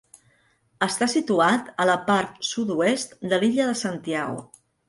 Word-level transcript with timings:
Està 0.85 1.07
situat 1.11 1.69
a 1.85 1.87
la 1.91 1.99
part 2.09 2.41
sud-oest 2.53 3.17
de 3.35 3.43
l'illa 3.45 3.73
de 3.73 3.81
Santiago. 3.87 4.45